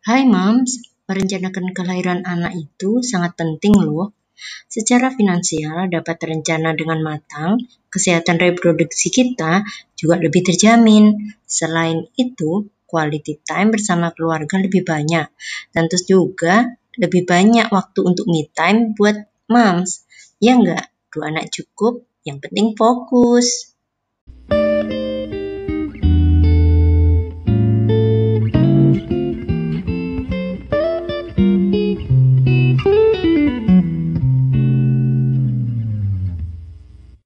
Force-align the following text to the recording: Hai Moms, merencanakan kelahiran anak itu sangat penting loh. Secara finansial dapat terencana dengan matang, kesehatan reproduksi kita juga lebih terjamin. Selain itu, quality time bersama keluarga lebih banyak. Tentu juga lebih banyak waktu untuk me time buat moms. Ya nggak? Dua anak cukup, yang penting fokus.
Hai 0.00 0.24
Moms, 0.24 0.80
merencanakan 1.12 1.76
kelahiran 1.76 2.24
anak 2.24 2.56
itu 2.56 3.04
sangat 3.04 3.36
penting 3.36 3.76
loh. 3.76 4.16
Secara 4.64 5.12
finansial 5.12 5.92
dapat 5.92 6.16
terencana 6.16 6.72
dengan 6.72 7.04
matang, 7.04 7.60
kesehatan 7.92 8.40
reproduksi 8.40 9.12
kita 9.12 9.60
juga 10.00 10.16
lebih 10.16 10.40
terjamin. 10.40 11.36
Selain 11.44 12.08
itu, 12.16 12.72
quality 12.88 13.44
time 13.44 13.76
bersama 13.76 14.08
keluarga 14.16 14.56
lebih 14.56 14.88
banyak. 14.88 15.28
Tentu 15.68 16.00
juga 16.00 16.64
lebih 16.96 17.28
banyak 17.28 17.68
waktu 17.68 18.00
untuk 18.00 18.24
me 18.24 18.48
time 18.56 18.96
buat 18.96 19.20
moms. 19.52 20.08
Ya 20.40 20.56
nggak? 20.56 21.12
Dua 21.12 21.28
anak 21.28 21.52
cukup, 21.52 22.08
yang 22.24 22.40
penting 22.40 22.72
fokus. 22.72 23.69